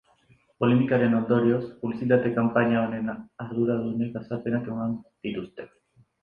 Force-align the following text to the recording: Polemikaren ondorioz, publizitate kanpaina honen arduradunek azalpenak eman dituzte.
Polemikaren 0.63 1.11
ondorioz, 1.17 1.59
publizitate 1.81 2.31
kanpaina 2.37 2.79
honen 2.87 3.13
arduradunek 3.45 4.19
azalpenak 4.23 4.73
eman 4.75 4.97
dituzte. 5.29 5.69